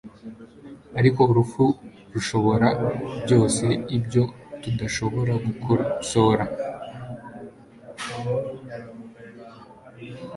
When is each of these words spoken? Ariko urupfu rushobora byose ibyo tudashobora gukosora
Ariko 0.99 1.21
urupfu 1.31 1.63
rushobora 2.13 2.67
byose 3.23 3.65
ibyo 3.97 4.23
tudashobora 4.61 5.33
gukosora 5.45 6.43